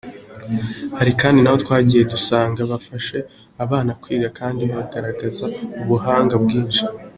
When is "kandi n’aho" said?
1.21-1.57